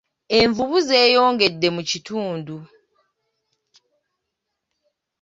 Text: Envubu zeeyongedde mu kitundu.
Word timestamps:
Envubu 0.39 0.77
zeeyongedde 0.87 1.67
mu 1.75 1.81
kitundu. 1.89 2.55